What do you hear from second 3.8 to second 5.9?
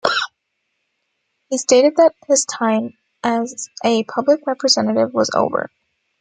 a public representative was over.